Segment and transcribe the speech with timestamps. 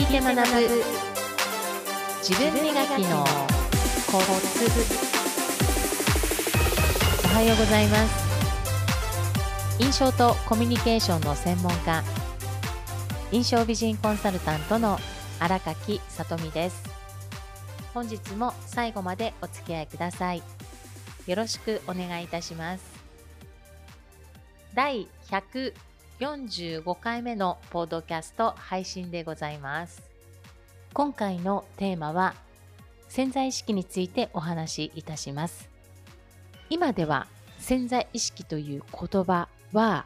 [0.00, 0.42] 聞いて学ぶ。
[2.22, 3.22] 自分磨きの
[4.10, 4.64] コツ。
[7.26, 9.78] おはようございます。
[9.78, 12.02] 印象とコミュニケーションの専門家
[13.30, 14.98] 印象美人コンサルタントの
[15.38, 16.82] 荒垣さとみです。
[17.92, 20.42] 本日も最後までお付き合いください。
[21.26, 22.84] よろしくお願いいたします。
[24.72, 25.08] 第
[26.20, 30.02] 45回目のポッドキャスト配信でございます。
[30.92, 32.34] 今回のテーマは
[33.08, 35.70] 潜在意識についてお話しいたします。
[36.68, 37.26] 今では
[37.58, 40.04] 潜在意識という言葉は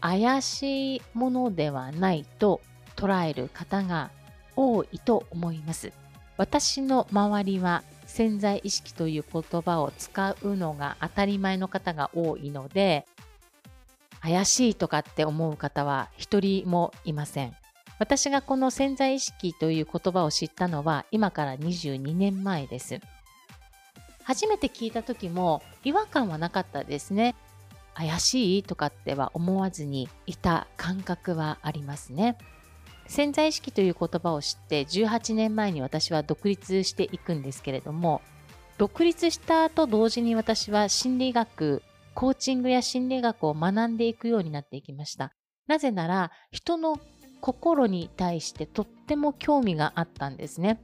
[0.00, 2.62] 怪しいものではないと
[2.96, 4.10] 捉える方が
[4.56, 5.92] 多いと思います。
[6.38, 13.04] 私の周りは潜在意識という言葉を使うのが当たり前の方が多いので
[14.26, 17.54] 怪しいとかって思う方は一人もいません
[18.00, 23.00] 私がこの潜在意識という言葉を知ったのは今から22年前です。
[24.22, 27.34] 初めて聞いた時も違和感はなかったですね。
[27.94, 32.36] 怪しいとかっては思わずにいた感覚はありますね。
[33.06, 38.20] 潜在意識という言葉を知って18年前に私は独立していくんですけれども
[38.78, 41.84] 独立したと同時に私は心理学
[42.16, 45.32] コーチングや心理学を学んでいくようになっていきました
[45.68, 46.98] なぜなら人の
[47.40, 50.80] 心に対してとっても興味があったんですね。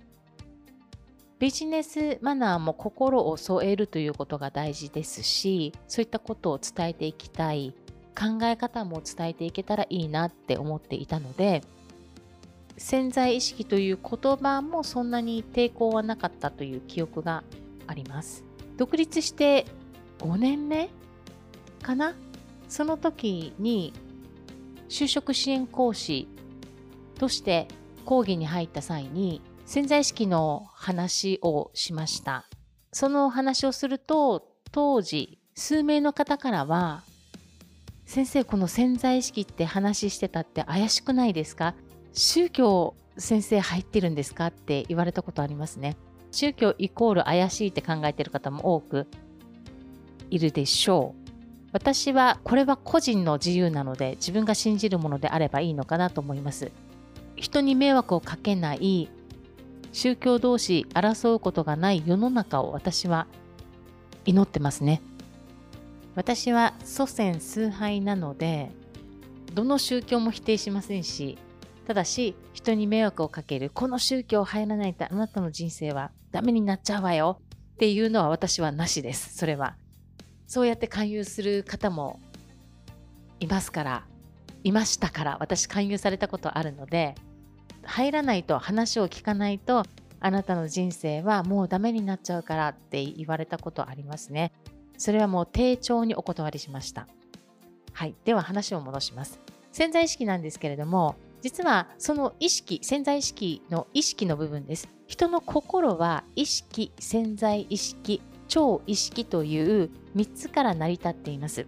[1.39, 7.75] ビジネスマナーも心を添えるということが大事ですし、そういったことを伝えていきたい、
[8.17, 11.63] 考え方も伝えていけたらいいなって思っていたので、
[12.77, 17.43] 潜在意識という言葉もそんなに抵抗はなかったという記憶が
[17.89, 18.45] あります。
[18.77, 19.67] 独立して
[20.21, 20.91] 5年目
[21.83, 22.15] かな？
[22.69, 23.93] その時に
[24.89, 26.29] 就職支援講師
[27.19, 27.69] として
[28.05, 32.47] 講義に入った際に潜在意識の話をしました。
[32.93, 37.03] その話をすると当時数名の方からは
[38.07, 41.75] 先生この潜在意識って話してたって怪しくないですか？
[42.13, 44.47] 宗教先生入ってるんですか？
[44.49, 45.97] って言われたことありますね。
[46.31, 49.07] 宗教イコール怪しいって考えてる方も多く
[50.31, 51.22] いるでしょう。
[51.73, 56.71] 私はこれは個人の自由なので自分が信じるものであればいいのかなと思います。
[57.37, 59.09] 人に迷惑をかけない
[59.93, 63.27] 宗教同士争うことがない世の中を私は
[64.27, 65.03] 祈ってますね。
[66.15, 68.71] 私は祖先崇拝なので
[69.55, 71.39] どの宗教も否定しませんし
[71.87, 77.41] ただし人に迷惑をかけるこの宗教入らないとあなたの人生はダメになっちゃうわよ
[77.75, 79.77] っていうのは私はなしですそれは
[80.53, 82.21] そうやって勧誘する方も
[83.41, 84.05] いますから
[84.65, 87.15] いましたから私勧誘されたことあるので
[87.85, 89.83] 入らないと話を聞かないと
[90.21, 94.53] あなたの人生はもうダメになっちゃうからって言われたことありますね。
[94.99, 97.09] それはもう丁重にお断りしました。
[97.95, 98.15] はい。
[98.27, 99.41] では話を戻します。
[99.73, 104.87] 潜在意識なんですけれども、実はその意識、潜在意識の意識の部分です。
[105.07, 108.21] 人の心は意識、潜在意識、
[108.53, 111.65] 超意識という3つから成り立っています。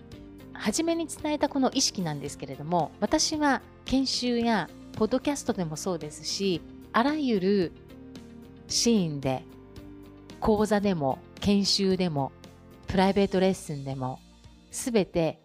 [0.53, 6.61] 初めに伝えたこの意識なんですけれども、私は研修やポッドキャストでもそうですし、
[6.93, 7.73] あらゆる
[8.69, 9.45] シーンで、
[10.41, 12.33] 講座でも、研修でも、
[12.87, 14.21] プライベートレッスンでも、
[14.71, 15.41] すべて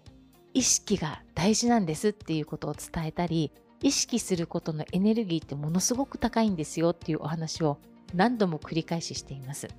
[0.54, 7.78] 意識が大事なんですっていうことを伝えたり、意識することのエネルギーってものすごく高いんですよっていうお話を
[8.14, 9.70] 何度も繰り返ししています。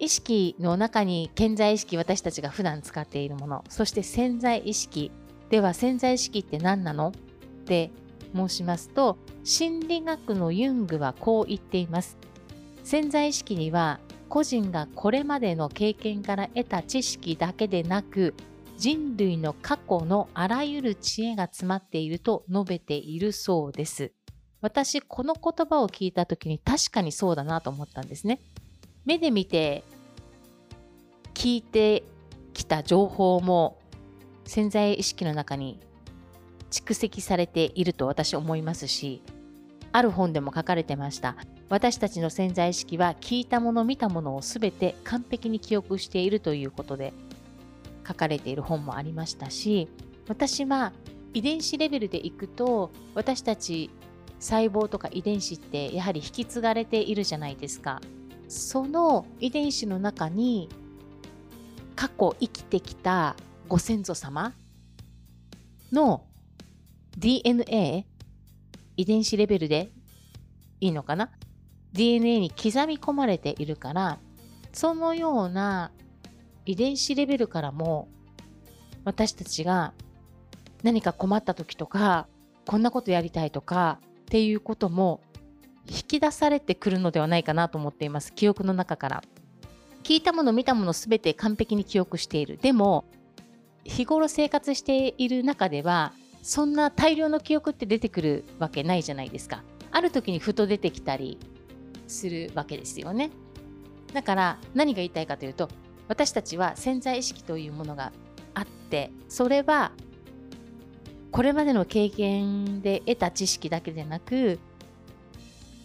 [0.00, 3.64] 意識の中に潜在意識私たちが普段使っているもの。
[3.68, 5.12] そして潜在意識。
[5.50, 7.08] では潜在意識って何なの？
[7.08, 7.12] っ
[7.66, 7.90] て
[8.34, 12.16] 申しますと心理学のユングはこう言っています。
[12.82, 14.00] 潜在意識には
[14.30, 18.34] 個人がこれまでの経験から得た知識だけでなく
[18.78, 24.12] 人類の過去のあらゆる知恵が詰まっていると述べているそうです。
[24.62, 28.40] 私この言葉を聞いた時に確かにそうだなと思ったんですね。
[29.04, 29.82] 目で見て
[31.40, 32.02] 聞いて
[32.52, 33.78] きた情報も
[34.44, 35.80] 潜在意識の中に
[36.70, 39.22] 蓄積されていると私思いますし、
[39.90, 41.36] ある本でも書かれてました。
[41.70, 47.14] 私たちの潜在意識は聞いたもの、見たものをすべて完璧に記憶しているということで
[48.06, 49.88] 書かれている本もありましたし、
[50.28, 50.92] 私は
[51.32, 53.88] 遺伝子レベルでいくと私たち
[54.38, 58.02] 細胞とか遺伝子ってやはり引き継がれているじゃないですか。
[58.46, 60.68] その遺伝子の中に
[62.00, 63.36] 過去生きてきた
[63.68, 64.54] ご先祖様
[65.92, 66.24] の
[67.18, 68.06] DNA、
[68.96, 69.90] 遺伝子レベルで
[70.80, 71.30] いいのかな
[71.92, 74.18] ？DNA に刻み込まれているから
[74.72, 75.92] そのような
[76.64, 78.08] 遺伝子レベルからも
[79.04, 79.92] 私たちが
[80.82, 82.28] 何か困った時とか
[82.66, 85.20] こんなことやりたいとかっていうことも
[85.86, 88.32] 引き出されてくるのではないかなと思っています。
[88.32, 89.22] 記憶の中から。
[90.02, 92.58] 聞いたもの見たもの全て完璧に記憶している。
[92.58, 93.04] でも
[93.84, 96.12] 日頃生活している中では
[96.42, 99.62] そんな大量の記憶って出てくるわけないじゃないですか。
[99.90, 101.38] ある時にふと出てきたり
[102.06, 103.30] するわけですよね。
[104.12, 105.68] だから何が言いたいかというと
[106.08, 108.12] 私たちは潜在意識というものが
[108.54, 109.92] あってそれは
[111.30, 114.58] これまでの経験で得た知識だけでなく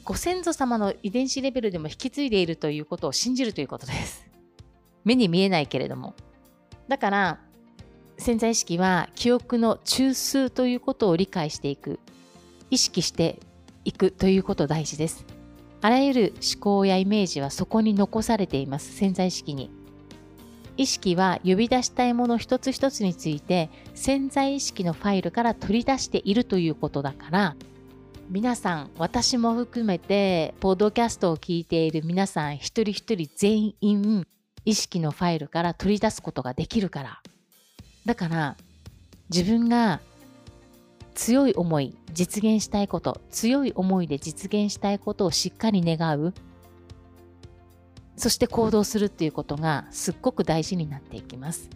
[0.06, 4.30] ご先祖様の遺伝子レベルでも引き継いでいるということを信じるということです。
[5.04, 6.14] 目に見えないけれども。
[6.88, 7.40] だから
[8.20, 12.00] 潜在意識は記憶の中枢ということを理解していく
[12.70, 13.40] 意識して
[13.84, 15.26] いくということ大事です。
[15.82, 19.72] あらゆる思考やイメージはそこに残されています潜在意識に。
[20.78, 27.56] 意識は呼び出したいもの一つ一つについて潜在意識のファイルから取り出しているということだから
[28.28, 34.26] 皆さん私も含めてポッドキャストを聞いている皆さん一人一人全員
[34.66, 37.22] 意識のファイルから取り出すことができるから
[38.06, 38.58] だから
[39.30, 40.02] 自分が
[41.14, 46.34] 強い思い実現したいこと強い思いで実現したいことをしっかり願う
[48.18, 51.70] そして行動するっていうことがすっごく大事になっていきます。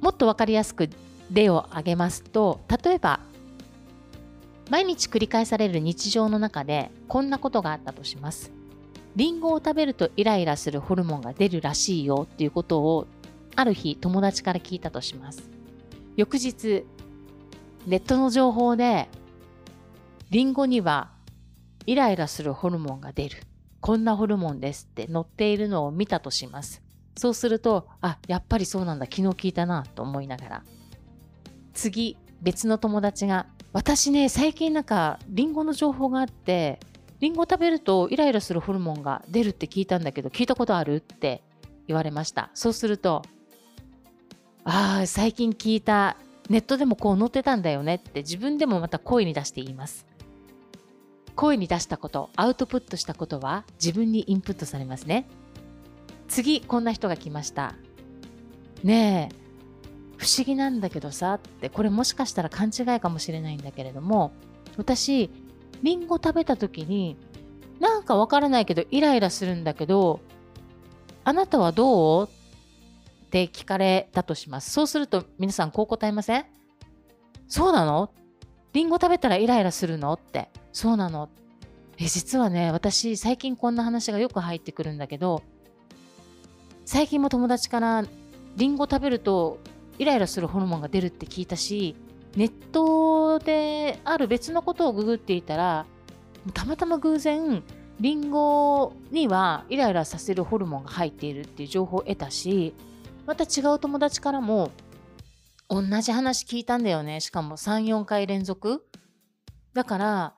[0.00, 0.88] もっと分かりやすく
[1.32, 3.20] 例を挙げますと例えば
[4.70, 8.50] 毎日繰り返される日常の中でこんなことがあったとします。
[9.16, 13.06] リンゴを食べるとイライラするホルモンが出るらしいよっていうことを
[13.54, 15.48] ある日友達から聞いたとします。
[16.16, 16.84] 翌日
[17.86, 19.08] ネットの情報で
[20.30, 21.10] リンゴには
[21.86, 23.38] イライラするホルモンが出る
[23.84, 26.82] こんなホルモンですって載っているのを見たとします。
[27.18, 30.62] そうすると、あ、やっぱりそうなんだ、昨日聞いたなと思いながら。
[31.74, 36.78] 次、別の友達が、私ね、最近なんか、リンゴの情報があって、
[37.18, 41.42] リンゴ食べるとイライラするホルモンが出るって聞いたんだけど、聞いたことあるって
[41.88, 42.50] 言われました。
[42.54, 43.22] そうすると、
[44.62, 46.16] ああ、最近聞いた、
[46.48, 50.06] ネットでもこう載ってたんだよねって自分でもまた声に出して言います。
[51.34, 55.26] 声に出したこと、アウトプットしたことは自分にインプットされますね。
[56.28, 57.74] 次、こんな人が来ました。
[58.84, 59.43] ねえ、
[60.16, 64.32] 不思議なんだけどさって、これもしかしたら勘違いかもしれないんだけれども、
[64.76, 65.30] 私、
[65.82, 67.16] リンゴ食べた時に、
[67.80, 70.20] なんかわからないけどイライラするんだけど、
[71.24, 74.70] あなたはどうって聞かれたとします。
[74.70, 76.44] そうすると皆さんこう答えません？
[77.48, 78.10] そうなの？
[78.72, 80.48] リンゴ食べたらイライラするのって？
[80.72, 81.28] そうなの？
[81.98, 85.42] え、実はね、私、最近こんな話がよく入ってくるんだけど、
[86.84, 88.04] 最近も友達から
[88.56, 89.58] リンゴ食べると
[89.98, 91.96] イライラするホルモンが出るって聞いたし、
[92.36, 95.86] ネットである別のことをググっていたら、
[96.52, 97.62] たまたま偶然、
[98.00, 102.74] リンゴにはイライラさせるホルモンが入っているっていう情報を得たし、
[103.26, 104.70] また違う友達からも、
[105.68, 107.20] 同じ話聞いたんだよね。
[107.20, 108.84] しかも3、4回連続。
[109.72, 110.34] だから、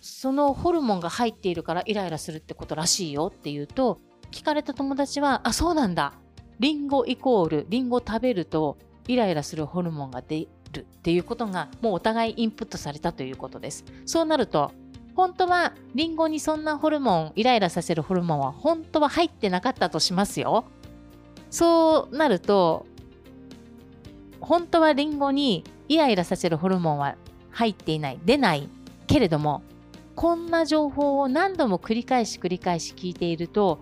[0.00, 6.14] そのホルモンが入っているからイライラするってことらしいよって言うと、聞かれた友達は、あ、そうなんだ。
[6.60, 8.76] リンゴイコール、リンゴ食べると
[9.08, 13.82] イライラするホルモンが出るっていうことが、もうお互いインプットされたということです。
[14.04, 14.70] そうなると、
[15.16, 20.64] 本当はリンゴにそんなホルモン、イライラさせるホルモンは本当は入ってなかったとしますよ。
[21.48, 22.84] そうなると、
[24.42, 27.16] 本当はリンゴにイライラさせるホルモンは
[27.50, 28.68] 入っていない、出ない
[29.06, 29.62] けれども、
[30.14, 33.78] こんな情報を何度も繰り返し繰り返し聞いていると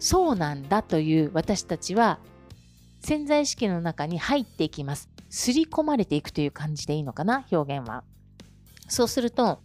[0.00, 2.18] そうなんだという私たちは
[3.00, 5.08] 潜在意識の中に入っていきます。
[5.28, 7.44] 刷り込まれていくという感じでいいのかな？
[7.52, 8.02] 表現は。
[8.88, 9.60] そうすると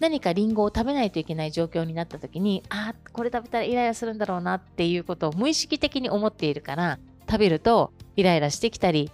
[0.00, 9.10] 何かリンゴを食べないといけない状況になった時にああこれ食べたらイライラするんだろうなっていうことを無意識的に思っているから食べるとイライラしてきたり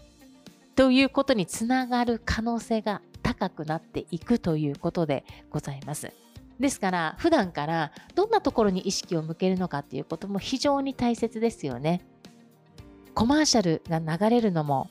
[0.77, 6.13] ということにつながる可能性が高くなっていくということでございます。
[6.61, 12.01] ですから普段からどんなところに意識を向けるのかっていうことも非常に大切ですよね。
[13.15, 14.89] コマーシャルが流れるのも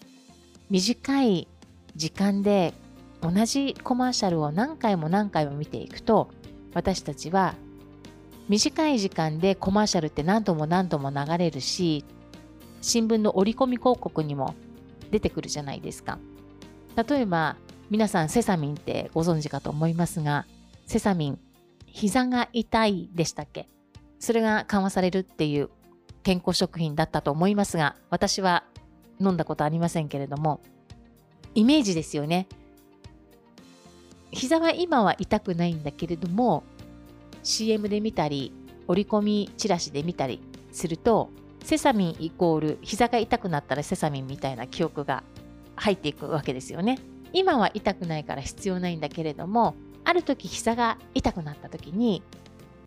[0.70, 1.48] 短い
[1.96, 2.74] 時間で
[3.22, 6.30] 同じコマーシャルを何回も何回も見ていくと
[6.74, 7.56] 私たちは
[8.50, 12.06] 短い時間でコマーシャルって何度も何度も流れるし
[12.82, 14.56] 新聞の折り込み広告にも
[15.12, 16.20] 出てくるじゃないですか。
[16.96, 17.56] 例えば
[17.90, 20.46] 皆さんセサミンってご存知かと思いますが、
[20.86, 21.40] セサミン、
[21.98, 23.68] 膝が痛いでしたっけ？
[24.20, 25.72] それが緩和されるっていう
[26.22, 28.66] 健康食品だったと思いますが、私は
[29.20, 30.62] 飲んだことありませんけれども、
[31.56, 32.48] イメージですよね。
[34.32, 36.62] 膝は今は痛くないんだけれども、
[37.42, 38.54] CM で見たり、
[38.88, 40.40] 折り込みチラシで見たり
[40.72, 41.32] すると、
[41.64, 45.24] セサミンイコール膝が痛くなったらセサミンみたいな記憶が
[45.76, 47.00] 入っていくわけですよね。
[47.34, 49.74] 今は痛くないから必要ないんだけれども、
[50.08, 52.24] ある時膝が痛くなった時に、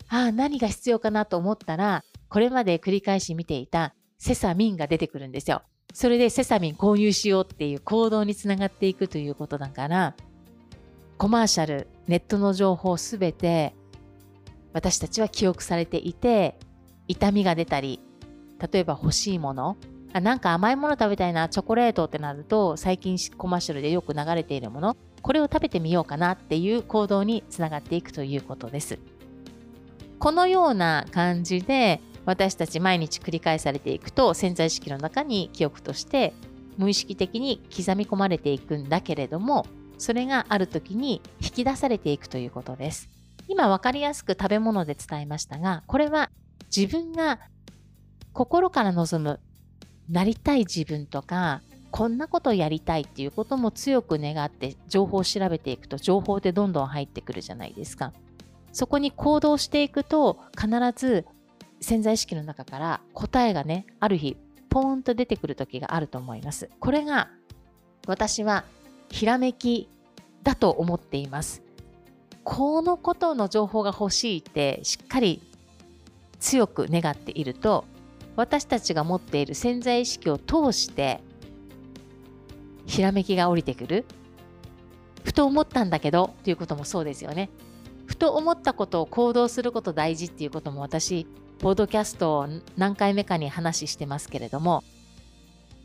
[0.09, 5.61] ああ、何が必要かなと思ったら、これまで繰り返し見ていたセサミンが出てくるんですよ。
[5.93, 10.15] それでセサミン購入しようっていう行動につながっていくということだから、
[11.19, 13.75] コマーシャル、ネットの情報すべて
[14.73, 16.57] 私たちは記憶されていて、
[17.07, 17.99] 痛みが出たり、
[18.71, 19.77] 例えば欲しいもの、
[20.13, 28.99] あなんか甘いもの食べたいな、チョコレートってなると、最近コマーシャルでよく流れているもの、これを食べてみようかなっていう行動につながっていくということです。
[30.19, 36.33] このような感じで、私たち毎日繰り返されていくと、潜在意識の中に記憶として
[36.77, 39.65] 無意識的に刻み込まれていくんだけれども、
[39.97, 43.09] それがある時に引き出されていくということです。
[43.47, 46.29] 今分かりやすく食べ物で伝えましたが、これは
[46.75, 47.39] 自分が
[48.33, 49.39] 心から望む
[50.11, 58.13] なりたい自分とかこんなことやりたいっていうことも強く願って情報を調べていくと情報でどんどん入ってくるじゃないですか。
[58.73, 61.25] そこに行動していくと必ず
[61.81, 64.37] 潜在意識の中から答えがね、ある日
[64.69, 66.69] ポーンと出てくる時があると思います。
[66.79, 67.29] これが
[68.07, 68.63] 私は
[69.09, 69.89] ひらめき
[70.43, 71.61] だと思っています。
[72.43, 75.41] このことの情報が欲しいってしっかり
[76.39, 77.85] 強く願っていると
[78.35, 81.21] 私たちが持っている潜在意識を通して
[82.85, 84.05] ひらめきが降りてくる
[85.23, 87.49] ふと思ったんだけどということもそうですよね
[88.05, 91.27] ふと思ったことを行動すること大事っていうことも私
[91.59, 94.83] ポッドキャストを何回目かに話してますけれども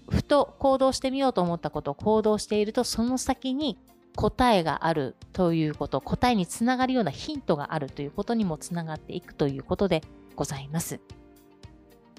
[0.08, 3.78] ふと行動してみようと思ったことを行動しているとその先に
[4.16, 10.02] 答えがあるということ答えにつながるようなヒントがあるということにもつながっていくということで
[10.34, 11.00] ございます。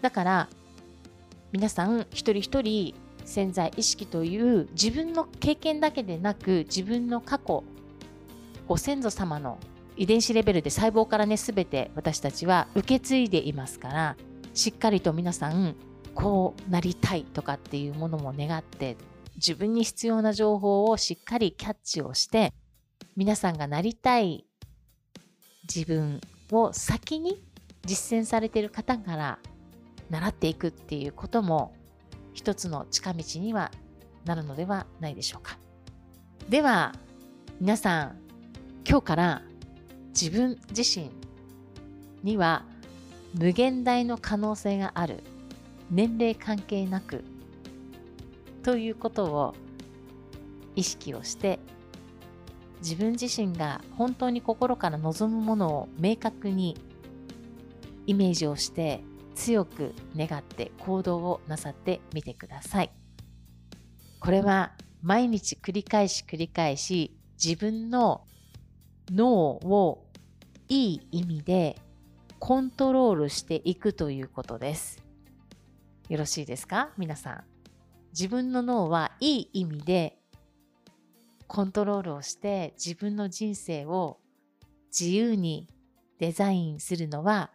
[0.01, 0.49] だから
[1.51, 2.93] 皆さん一人一人
[3.25, 7.63] 潜在意識という自分の経験だけでなく自分の過去
[8.67, 9.59] ご先祖様の
[9.95, 14.15] 遺伝子レベルで細胞からね全て私たちは受け継いでいますから
[14.53, 15.75] しっかりと皆さん
[16.13, 18.97] こうなりたいとかっていうものも願って
[19.35, 22.53] 自分に必要な情報をしっかりキャッチをして
[23.15, 24.45] 皆さんがなりたい
[25.63, 27.43] 自分を先に
[27.85, 29.39] 実践されている方から
[30.09, 31.73] 習っていくっていうことも
[32.33, 33.71] 一つの近道には
[34.25, 35.57] なるのではないでしょうか。
[36.49, 36.93] では
[37.59, 38.17] 皆さん
[38.87, 39.41] 今日から
[40.09, 41.09] 自分自身
[42.23, 42.63] には
[43.33, 45.23] 無限大の可能性がある
[45.91, 47.23] 年齢関係なく
[48.63, 49.55] ということを
[50.75, 51.59] 意識をして
[52.81, 56.77] 自分自身が本当に心から望むものを明確に
[58.05, 59.01] イメージをして
[59.37, 62.91] 強く願って行動をなさってみてください。
[64.19, 68.25] これは毎日繰り返し繰り返し自分の
[69.11, 70.03] 脳を
[70.67, 71.77] いい意味で
[72.39, 75.03] コントロールしていくということです。
[76.09, 76.89] よろしいですか？
[76.97, 77.43] 皆さん。
[78.13, 80.17] 自分の脳はいい意味で
[81.45, 84.19] コントロールをして自分の人生を
[84.87, 85.67] 自由に
[86.17, 87.51] デザインするのは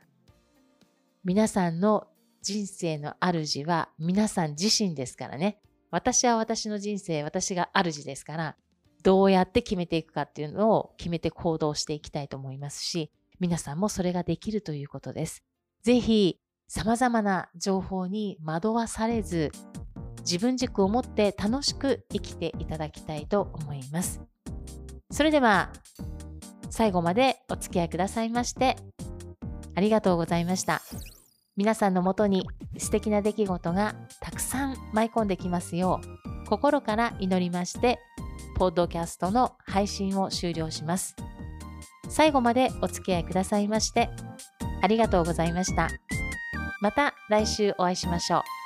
[1.25, 2.09] 皆さんの
[2.43, 5.61] 人生の主は皆さん自身ですからね。
[5.93, 8.57] 私は私の人生、私が主ですから、
[9.05, 15.45] どうやって決めていくかっていうのを決めて行動していきたいと思いますし、皆さんもそれができるということです。
[15.85, 19.53] ぜひ、様々な情報に惑わされず、
[20.23, 24.21] 自分軸を持って楽しく生きていただきたいと思います。
[25.13, 25.73] それでは、
[26.69, 28.77] 最後までお付き合いくださいまして、
[29.75, 30.83] ありがとうございました。
[31.57, 32.49] 皆さんのもとに
[32.79, 37.99] 素敵な出来事がたくさん舞い込んできますよう心から祈りまして
[38.57, 41.15] ポッドキャストの配信を終了します。
[42.09, 44.11] 最後までお付き合いくださいまして
[44.83, 45.89] ありがとうございました。
[46.81, 48.62] また来週お会いしましょう。